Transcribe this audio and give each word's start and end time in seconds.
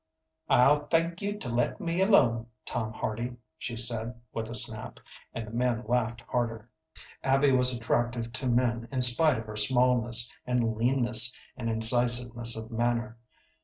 "I'll 0.49 0.87
thank 0.87 1.21
you 1.21 1.37
to 1.37 1.49
let 1.49 1.79
me 1.79 2.01
alone, 2.01 2.47
Tom 2.65 2.91
Hardy," 2.91 3.37
she 3.59 3.77
said, 3.77 4.19
with 4.33 4.49
a 4.49 4.55
snap; 4.55 4.99
and 5.31 5.45
the 5.45 5.51
men 5.51 5.83
laughed 5.87 6.21
harder. 6.21 6.71
Abby 7.23 7.51
was 7.51 7.71
attractive 7.77 8.31
to 8.33 8.47
men 8.47 8.87
in 8.91 9.01
spite 9.01 9.37
of 9.37 9.45
her 9.45 9.55
smallness 9.55 10.33
and 10.43 10.75
leanness 10.75 11.37
and 11.55 11.69
incisiveness 11.69 12.57
of 12.57 12.71
manner. 12.71 13.19